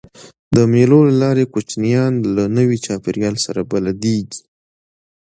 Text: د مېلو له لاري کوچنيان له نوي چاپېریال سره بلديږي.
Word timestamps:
د 0.55 0.57
مېلو 0.73 0.99
له 1.07 1.15
لاري 1.23 1.45
کوچنيان 1.53 2.13
له 2.35 2.43
نوي 2.57 2.77
چاپېریال 2.85 3.35
سره 3.45 3.61
بلديږي. 3.71 4.41